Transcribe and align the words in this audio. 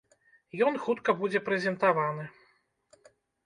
Ён 0.67 0.79
хутка 0.85 1.15
будзе 1.21 1.43
прэзентаваны. 1.51 2.29